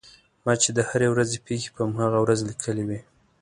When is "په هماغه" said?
1.75-2.19